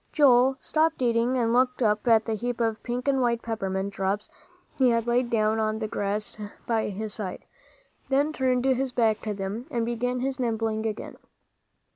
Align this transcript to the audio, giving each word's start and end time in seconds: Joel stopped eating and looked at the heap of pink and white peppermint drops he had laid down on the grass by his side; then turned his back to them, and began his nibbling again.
Joel 0.11 0.57
stopped 0.59 1.03
eating 1.03 1.37
and 1.37 1.53
looked 1.53 1.79
at 1.83 2.01
the 2.25 2.33
heap 2.33 2.59
of 2.59 2.81
pink 2.81 3.07
and 3.07 3.21
white 3.21 3.43
peppermint 3.43 3.93
drops 3.93 4.29
he 4.75 4.89
had 4.89 5.05
laid 5.05 5.29
down 5.29 5.59
on 5.59 5.77
the 5.77 5.87
grass 5.87 6.39
by 6.65 6.89
his 6.89 7.13
side; 7.13 7.45
then 8.09 8.33
turned 8.33 8.65
his 8.65 8.91
back 8.91 9.21
to 9.21 9.35
them, 9.35 9.67
and 9.69 9.85
began 9.85 10.21
his 10.21 10.39
nibbling 10.39 10.87
again. 10.87 11.17